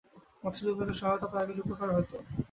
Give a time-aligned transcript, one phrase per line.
[0.43, 2.17] মৎস্য বিভাগের সহায়তা পাওয়া গেলে উপকার হতো।